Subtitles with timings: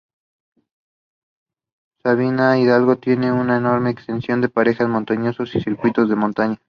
[2.01, 6.59] Sabinas Hidalgo tiene con una enorme extensión de parajes montañosos y circuitos de montaña.